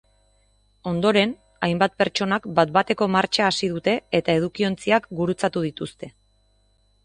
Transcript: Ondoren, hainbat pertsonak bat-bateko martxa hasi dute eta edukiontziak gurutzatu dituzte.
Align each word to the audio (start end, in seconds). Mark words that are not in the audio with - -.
Ondoren, 0.91 1.33
hainbat 1.67 1.99
pertsonak 2.03 2.47
bat-bateko 2.61 3.09
martxa 3.17 3.45
hasi 3.51 3.71
dute 3.77 3.95
eta 4.23 4.39
edukiontziak 4.41 5.09
gurutzatu 5.23 5.67
dituzte. 5.71 6.15